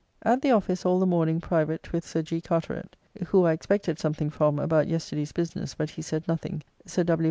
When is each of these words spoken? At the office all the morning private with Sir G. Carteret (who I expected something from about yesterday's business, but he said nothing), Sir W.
At 0.23 0.41
the 0.41 0.49
office 0.49 0.83
all 0.83 0.97
the 0.97 1.05
morning 1.05 1.39
private 1.39 1.93
with 1.93 2.03
Sir 2.07 2.23
G. 2.23 2.41
Carteret 2.41 2.95
(who 3.27 3.43
I 3.45 3.51
expected 3.51 3.99
something 3.99 4.31
from 4.31 4.57
about 4.57 4.87
yesterday's 4.87 5.31
business, 5.31 5.75
but 5.75 5.91
he 5.91 6.01
said 6.01 6.27
nothing), 6.27 6.63
Sir 6.87 7.03
W. 7.03 7.19